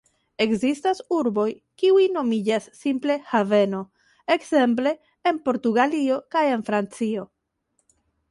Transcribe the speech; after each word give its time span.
Ekzistas 0.43 1.01
urboj, 1.17 1.43
kiuj 1.81 2.05
nomiĝas 2.15 2.65
simple 2.79 3.17
"haveno", 3.33 3.83
ekzemple 4.37 4.95
en 5.33 5.39
Portugalio 5.49 6.19
kaj 6.37 6.45
en 6.57 6.67
Francio. 6.71 7.27